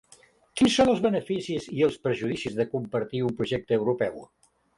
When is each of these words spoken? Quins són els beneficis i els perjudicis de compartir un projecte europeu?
Quins 0.61 0.77
són 0.79 0.87
els 0.93 1.03
beneficis 1.03 1.67
i 1.81 1.83
els 1.89 1.99
perjudicis 2.07 2.57
de 2.61 2.67
compartir 2.73 3.23
un 3.29 3.37
projecte 3.43 3.79
europeu? 3.85 4.21